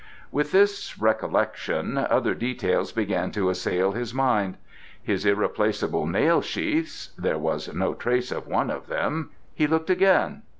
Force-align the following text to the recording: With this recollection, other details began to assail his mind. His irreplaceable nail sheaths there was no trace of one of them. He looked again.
With 0.31 0.51
this 0.51 0.97
recollection, 0.99 1.95
other 1.95 2.33
details 2.33 2.91
began 2.91 3.29
to 3.33 3.51
assail 3.51 3.91
his 3.91 4.15
mind. 4.15 4.57
His 4.99 5.27
irreplaceable 5.27 6.07
nail 6.07 6.41
sheaths 6.41 7.11
there 7.19 7.37
was 7.37 7.71
no 7.71 7.93
trace 7.93 8.31
of 8.31 8.47
one 8.47 8.71
of 8.71 8.87
them. 8.87 9.29
He 9.53 9.67
looked 9.67 9.91
again. 9.91 10.41